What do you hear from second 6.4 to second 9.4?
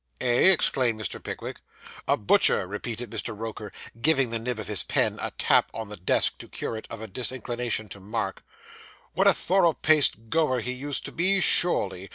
cure it of a disinclination to mark. 'What a